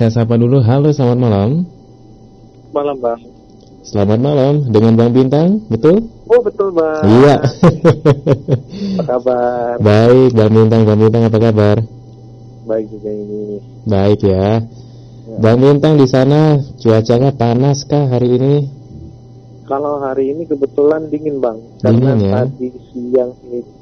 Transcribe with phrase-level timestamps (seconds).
[0.00, 0.64] saya sapa dulu.
[0.64, 1.68] Halo, selamat malam.
[2.72, 3.20] Malam bang.
[3.84, 6.08] Selamat malam dengan Bang Bintang, betul?
[6.24, 7.04] Oh betul bang.
[7.04, 7.36] Iya.
[8.96, 9.76] Apa kabar?
[9.76, 11.76] Baik, Bang Bintang, Bang Bintang apa kabar?
[12.64, 13.60] Baik juga ini.
[13.84, 14.64] Baik ya.
[15.36, 18.54] Bang Bintang di sana cuacanya panas kah hari ini?
[19.68, 21.60] Kalau hari ini kebetulan dingin bang.
[21.84, 22.32] Dingin, Karena ya?
[22.48, 23.79] tadi siang itu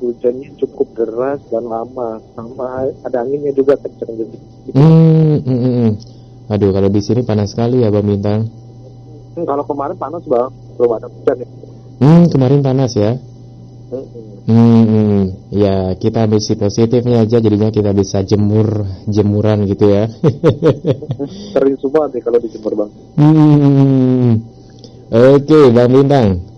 [0.00, 2.22] hujannya cukup deras dan lama.
[2.32, 4.36] Sama ada anginnya juga kencang gitu.
[4.72, 5.90] Hmm, hmm, hmm, hmm.
[6.54, 8.48] Aduh, kalau di sini panas sekali ya Bang Bintang.
[9.34, 11.48] Hmm, kalau kemarin panas bang, belum ada hujan ya.
[11.98, 13.12] Hmm, kemarin panas ya.
[13.90, 14.32] Hmm, hmm.
[14.44, 15.22] Hmm, hmm.
[15.56, 20.04] ya kita ambil si positifnya aja jadinya kita bisa jemur jemuran gitu ya.
[21.56, 22.90] Sering semua deh kalau dijemur bang.
[23.18, 24.30] hmm.
[25.14, 26.53] Oke, Bang Bintang.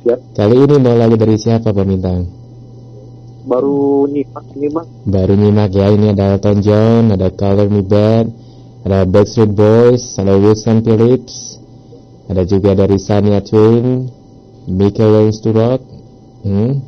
[0.00, 0.18] Siap.
[0.32, 2.24] Kali ini mau lagu dari siapa Bang Bintang?
[3.44, 4.88] Baru nyimak ini bang.
[5.04, 8.26] Baru nyimak ya, ini ada Elton John, ada Color Me Bad,
[8.84, 11.60] ada Backstreet Boys, ada Wilson Phillips,
[12.28, 14.08] ada juga dari Shania Twain,
[14.68, 15.84] Michael Learns to Rock.
[16.44, 16.80] Hmm,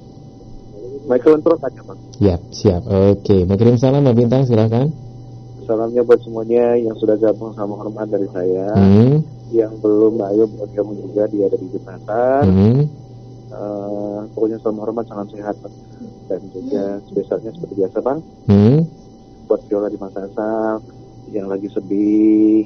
[1.08, 1.98] Michael Entrot aja bang.
[2.20, 2.82] Yap, siap.
[2.88, 4.88] Oke, mau kirim salam Bang Bintang, silakan.
[5.62, 8.72] Salamnya buat semuanya yang sudah gabung sama hormat dari saya.
[8.74, 12.44] Hmm, Yang belum, ayo buat kamu juga dia ada di jembatan.
[12.48, 12.82] hmm,
[13.52, 15.56] Eh, pokoknya salam hormat sangat sehat
[16.24, 18.18] dan juga spesialnya seperti biasa bang
[18.48, 18.78] hmm.
[19.44, 20.80] buat Viola di Makassar
[21.28, 22.64] yang lagi sedih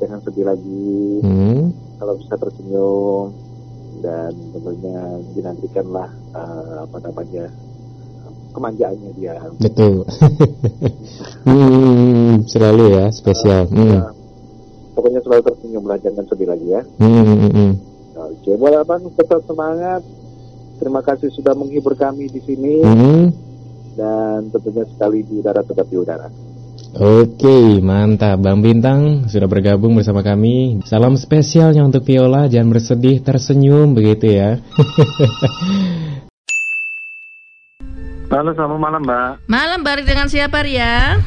[0.00, 1.68] jangan sedih lagi Hmm.
[2.00, 3.28] kalau bisa tersenyum
[4.00, 4.96] dan tentunya
[5.36, 7.44] dinantikanlah eh, apa namanya
[8.56, 10.00] kemanjaannya dia Betul.
[11.44, 13.64] hmm, selalu ya, spesial.
[13.72, 13.88] Hmm.
[13.88, 14.04] Ya,
[14.92, 17.72] pokoknya selalu tersenyum lah jangan sedih lagi ya Hmm, hmm, hmm.
[18.16, 20.00] Oke, buat abang tetap semangat.
[20.76, 23.32] Terima kasih sudah menghibur kami di sini Hmm.
[23.96, 26.28] dan tentunya sekali di udara tetap di udara.
[26.96, 28.40] Oke, mantap.
[28.40, 30.80] Bang Bintang sudah bergabung bersama kami.
[30.88, 34.56] Salam spesialnya untuk Viola, jangan bersedih, tersenyum begitu ya.
[38.32, 39.30] Halo, selamat malam Mbak.
[39.44, 41.20] Malam bareng dengan siapa Ria?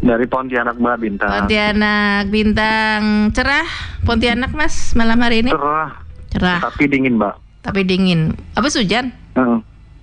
[0.00, 1.28] Dari Pontianak Mbak Bintang.
[1.30, 3.68] Pontianak bintang cerah
[4.00, 5.92] Pontianak mas malam hari ini Cerah,
[6.30, 7.34] cerah tapi dingin Mbak.
[7.60, 8.20] tapi dingin
[8.54, 9.58] apa hujan Heeh.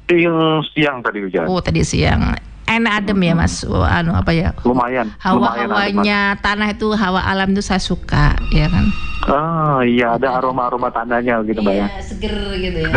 [0.07, 0.37] Yang
[0.71, 1.43] siang tadi hujan.
[1.43, 5.09] oh tadi siang enak adem ya mas oh, anu apa ya Lumayan.
[5.17, 8.85] hawa lumayan ada, hawanya tanah itu hawa alam itu saya suka ya kan.
[9.25, 11.87] Ah, iya ada aroma-aroma tanahnya gitu Mbak ya.
[11.87, 12.93] Iya, seger gitu ya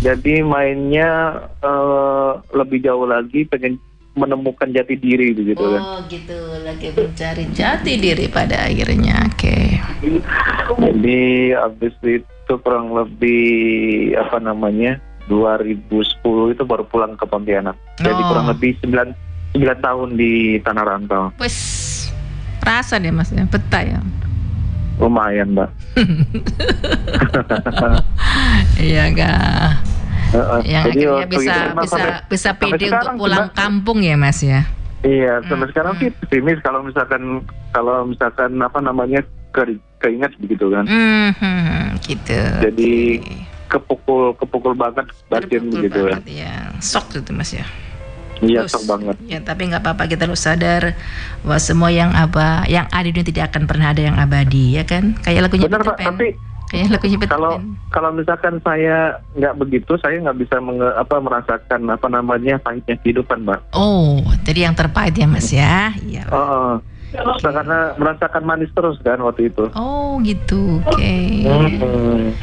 [0.00, 1.10] jadi mainnya
[1.58, 3.78] eh, lebih jauh lagi pengen
[4.16, 6.34] menemukan jati diri begitu kan Oh, gitu.
[6.64, 9.28] Lagi mencari jati diri pada akhirnya.
[9.28, 9.78] Oke.
[10.80, 11.20] Jadi
[11.52, 17.76] habis itu kurang lebih apa namanya 2010 itu baru pulang ke Pontianak.
[17.96, 18.26] Jadi Oh.
[18.26, 19.12] kurang lebih 9
[19.52, 21.24] 9 tahun di tanah rantau.
[21.36, 22.08] Wes
[22.58, 24.00] rasa deh Mas ya, betah ya.
[24.96, 25.68] Lumayan, Mbak.
[28.76, 29.80] Iya enggak.
[30.36, 30.60] Heeh.
[30.66, 33.54] Yang Jadi akhirnya bisa bisa sampai- bisa pede untuk pulang Mbak.
[33.54, 34.60] kampung ya Mas ya.
[35.00, 36.02] Iya, sampai Hmm, sekarang hmm.
[36.02, 37.22] sih pesimis kalau misalkan
[37.70, 39.62] kalau misalkan apa namanya ke,
[39.98, 40.84] keingat begitu kan.
[40.84, 42.36] Hmm, hmm, gitu.
[42.60, 43.36] Jadi, Oke.
[43.66, 46.22] Kepukul kepukul banget batin begitu kan.
[46.22, 46.54] banget ya.
[46.78, 47.66] Sok gitu Mas ya.
[48.38, 49.16] Iya, sok banget.
[49.24, 50.94] Ya, tapi nggak apa-apa kita harus sadar
[51.40, 54.84] bahwa semua yang aba, yang ada di dunia tidak akan pernah ada yang abadi, ya
[54.84, 55.18] kan?
[55.18, 56.06] Kayak lagunya Benar, Peter Pan.
[56.06, 56.26] tapi
[56.66, 57.52] Kayaknya lagunya Peter Kalau
[57.88, 58.96] kalau misalkan saya
[59.32, 63.60] nggak begitu, saya nggak bisa menge- apa merasakan apa namanya pahitnya kehidupan, Mbak.
[63.72, 65.94] Oh, jadi yang terpahit ya Mas ya.
[66.00, 66.26] Iya.
[66.28, 66.82] Oh,
[67.38, 69.70] karena merasakan manis terus kan waktu itu.
[69.72, 70.82] Oh, gitu.
[70.84, 71.16] Oke.
[71.46, 72.34] Hmm.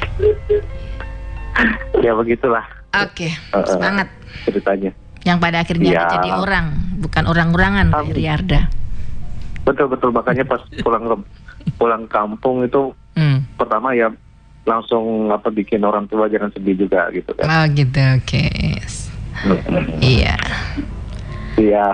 [1.99, 3.65] ya begitulah Oke, Uh-uh.
[3.67, 4.07] semangat.
[4.43, 4.91] ceritanya.
[5.23, 6.03] Yang pada akhirnya Iya.
[6.11, 6.65] jadi orang,
[6.99, 7.87] bukan orang-orangan.
[8.07, 8.67] Riarda.
[9.63, 11.15] Betul betul makanya pas pulang ke
[11.73, 13.45] pulang kampung itu Hmm.
[13.55, 14.09] pertama ya
[14.63, 17.45] langsung apa bikin orang tua jangan sedih juga gitu kan.
[17.45, 17.99] Oh, gitu.
[18.15, 18.47] Oke.
[19.99, 20.35] Iya.
[21.53, 21.85] Iya.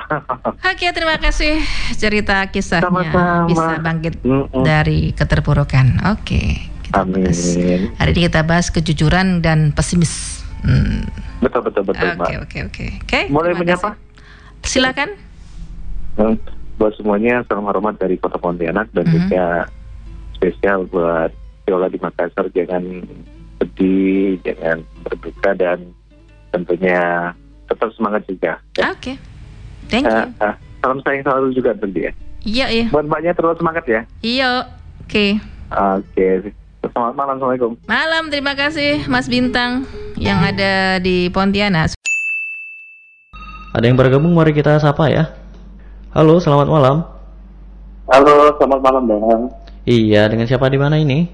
[0.63, 1.59] Oke, terima kasih
[1.93, 3.43] cerita kisahnya Sama-sama.
[3.45, 4.63] bisa bangkit Mm-mm.
[4.63, 5.99] dari keterpurukan.
[6.09, 6.71] Oke.
[6.83, 7.39] kita bahas.
[7.53, 7.81] Amin.
[7.95, 10.41] Hari ini kita bahas kejujuran dan pesimis.
[10.61, 11.05] Hmm.
[11.39, 12.85] Betul betul betul Oke, oke, oke.
[13.03, 13.19] Oke.
[13.27, 13.95] Mulai menyapa?
[14.61, 15.09] Silakan.
[16.15, 16.35] Hmm,
[16.75, 19.11] Buat semuanya salam hormat dari Kota Pontianak dan Mhm.
[19.11, 19.67] juga
[20.39, 21.29] spesial buat
[21.67, 22.81] Viola di Makassar jangan
[23.59, 25.83] sedih, jangan berduka dan
[26.49, 27.29] tentunya
[27.67, 28.57] tetap semangat juga.
[28.79, 28.89] Ya.
[28.89, 29.19] Oke.
[29.91, 30.25] Thank Eh, you.
[30.41, 32.09] eh, salam sayang selalu juga untuk dia.
[32.41, 32.85] Iya, iya.
[32.89, 34.01] Buat mbaknya terus semangat ya.
[34.23, 34.65] Iya.
[35.03, 35.37] Oke.
[35.69, 36.55] Oke.
[36.79, 37.71] Selamat malam, assalamualaikum.
[37.85, 39.83] Malam, terima kasih Mas Bintang
[40.15, 41.91] yang ada di Pontianak.
[43.75, 45.29] Ada yang bergabung mari kita sapa ya.
[46.15, 46.95] Halo, selamat malam.
[48.09, 49.43] Halo, selamat malam Bang.
[49.89, 51.25] Iya, dengan siapa di mana ini?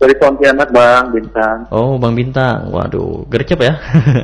[0.00, 1.68] Dari Pontianak Bang, Bintang.
[1.68, 2.72] Oh, Bang Bintang.
[2.72, 3.76] Waduh, gercep ya.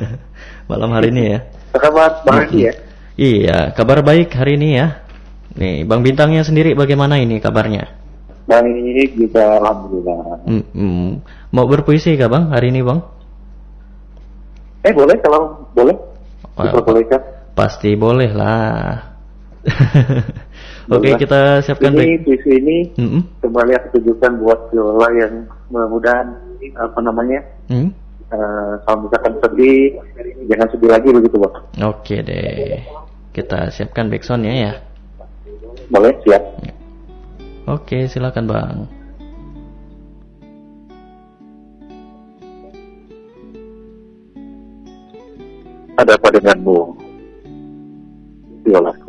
[0.69, 1.39] malam hari ini ya.
[1.77, 2.73] Kabar Bang ya?
[3.13, 5.05] Iya, kabar baik hari ini ya.
[5.53, 7.85] Nih, Bang Bintangnya sendiri bagaimana ini kabarnya?
[8.49, 10.41] Baik juga Alhamdulillah.
[10.49, 11.09] Hmm, hmm.
[11.53, 13.05] Mau berpuisi gak Bang hari ini Bang?
[14.81, 15.93] Eh boleh kalau boleh?
[16.57, 17.21] Wah, Diperbolehkan?
[17.53, 19.13] Pasti boleh lah.
[20.87, 21.19] Oke, Boleh.
[21.19, 26.31] kita siapkan Ini puisi ini Hmm, kembali aku tujukan buat Viola yang mudah-mudahan
[26.79, 27.91] apa namanya hmm.
[28.31, 29.99] eh, kalau misalkan sedih
[30.47, 31.55] jangan sedih lagi begitu Bang.
[31.83, 32.79] Oke deh.
[33.35, 34.73] Kita siapkan backsoundnya ya.
[35.91, 36.43] Boleh siap.
[37.67, 38.77] Oke, silakan Bang.
[45.97, 46.79] Ada apa denganmu,
[48.63, 49.06] Violaku?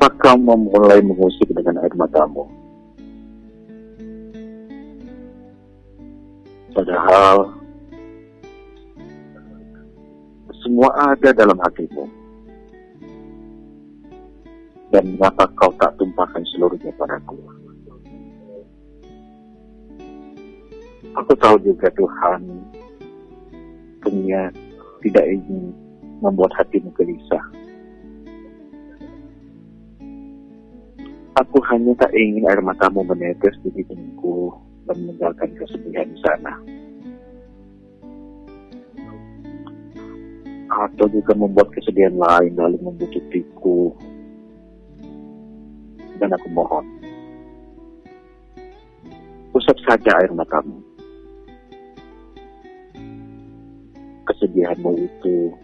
[0.00, 2.48] Kenapa kau memulai mengusik dengan air matamu?
[6.72, 7.52] Padahal
[10.64, 12.08] semua ada dalam hatimu.
[14.88, 17.36] Dan mengapa kau tak tumpahkan seluruhnya padaku?
[21.12, 22.40] Aku tahu juga Tuhan
[24.00, 24.48] punya
[25.04, 25.76] tidak ingin
[26.24, 27.44] membuat hatimu gelisah.
[31.38, 34.50] Aku hanya tak ingin air matamu menetes di hidungku
[34.90, 36.54] dan meninggalkan kesedihan di sana.
[40.70, 43.94] Atau juga membuat kesedihan lain lalu membututiku.
[46.18, 46.84] Dan aku mohon,
[49.54, 50.82] usap saja air matamu.
[54.26, 55.54] Kesedihanmu itu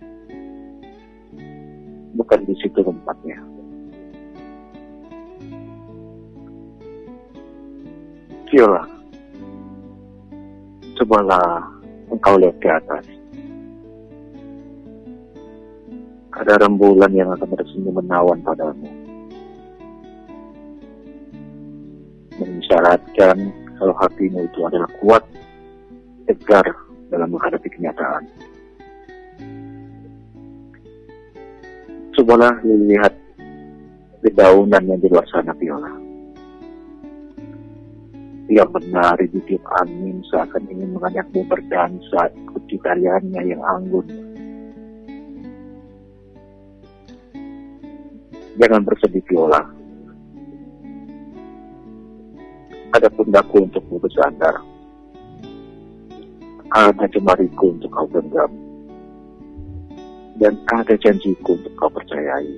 [2.14, 3.55] bukan di situ tempatnya.
[8.56, 8.88] Viola,
[10.96, 11.60] cobalah
[12.08, 13.04] engkau lihat ke atas.
[16.32, 18.88] Ada rembulan yang akan tersenyum menawan padamu.
[22.40, 25.20] Mengisyaratkan kalau hatimu itu adalah kuat,
[26.24, 26.64] tegar
[27.12, 28.24] dalam menghadapi kenyataan.
[32.16, 33.12] Cobalah lihat
[34.24, 36.05] dedaunan yang di luar sana, Viola.
[38.46, 44.06] Yang menari di tiup angin seakan ingin mengajakmu berdansa ikuti tariannya yang anggun.
[48.56, 49.60] Jangan bersedih, Viola.
[52.94, 54.62] Ada pundakku untukmu bersandar.
[56.70, 58.48] Ada jemariku untuk kau genggam.
[60.38, 62.54] Dan ada janjiku untuk kau percayai.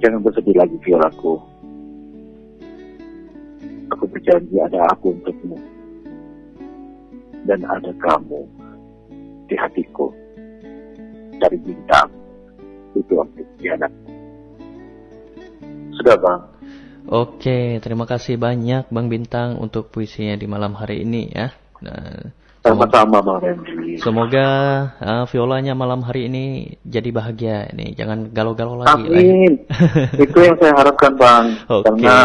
[0.00, 1.49] Jangan bersedih lagi, Violaku.
[4.00, 5.60] Aku berjanji ada aku untukmu.
[7.44, 8.48] Dan ada kamu
[9.44, 10.08] di hatiku.
[11.36, 12.08] Dari bintang.
[12.96, 13.44] Itu waktu
[13.76, 13.92] anak.
[16.00, 16.40] Sudah, Bang.
[17.12, 21.52] Oke, terima kasih banyak Bang Bintang untuk puisinya di malam hari ini ya.
[21.84, 22.32] Nah,
[22.64, 24.00] Sama-sama Bang Randy.
[24.00, 24.48] Semoga
[24.96, 27.92] uh, violanya malam hari ini jadi bahagia ini.
[27.92, 29.12] Jangan galau-galau lagi.
[29.12, 29.28] lah ya.
[29.28, 29.52] Amin.
[30.24, 31.44] itu yang saya harapkan Bang.
[31.68, 31.84] Oke.
[31.84, 32.16] Karena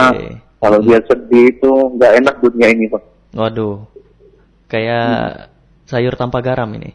[0.66, 3.06] kalau dia sedih itu nggak enak dunia ini Bang.
[3.38, 3.86] Waduh.
[4.66, 5.46] Kayak
[5.86, 6.90] sayur tanpa garam ini.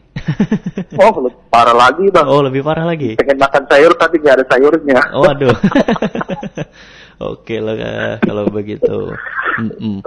[0.99, 2.27] Oh, lebih parah lagi Bang.
[2.27, 3.15] oh, lebih parah lagi.
[3.15, 4.99] Pengen makan sayur tapi nggak ada sayurnya.
[5.15, 5.55] Oh, waduh.
[7.31, 9.15] Oke lah Kak, kalau begitu.
[9.61, 10.03] Mm-mm.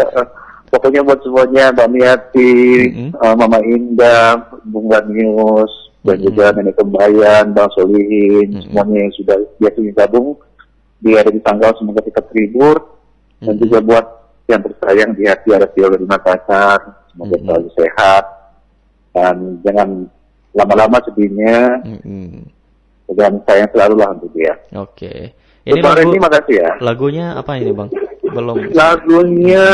[0.69, 2.55] Pokoknya buat semuanya Mbak Miati,
[2.91, 3.09] Mm-mm.
[3.15, 5.71] eh, Mama Indah, Bung Danius,
[6.03, 6.27] dan Mm-mm.
[6.27, 8.63] juga Nenek Kembayan, Bang Solihin, Mm-mm.
[8.67, 10.37] semuanya yang sudah biasa gabung
[10.99, 12.81] di ada di tanggal semoga tetap terhibur
[13.45, 13.63] dan Mm-mm.
[13.63, 14.07] juga buat
[14.45, 16.79] yang tersayang di hati ada di Makassar,
[17.13, 17.45] semoga Mm-mm.
[17.45, 18.25] selalu sehat
[19.15, 19.89] dan jangan
[20.53, 22.45] lama-lama sedihnya Mm-mm.
[23.15, 24.57] dan sayang selalu lah untuk dia.
[24.75, 25.33] Oke.
[25.65, 26.71] Ini Ini Bang lagu Randy, makasih ya.
[26.79, 27.89] lagunya apa ini Bang?
[28.21, 28.57] Belum.
[28.77, 29.67] Lagunya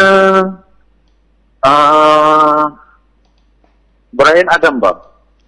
[1.61, 2.71] ah
[4.11, 4.99] Brian Adam Bang.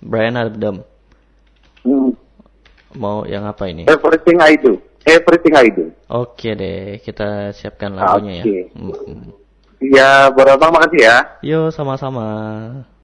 [0.02, 0.82] Brian Adam.
[1.82, 2.10] Hmm,
[2.92, 3.86] Mau yang apa ini?
[3.86, 4.76] Everything I Do.
[5.02, 5.90] Everything I Do.
[6.12, 8.46] Oke deh, kita siapkan lagunya Oke.
[8.46, 8.64] ya.
[8.78, 9.20] Mm-mm.
[9.82, 11.16] Ya, Bro Bang makasih ya.
[11.42, 12.22] Yo, sama-sama.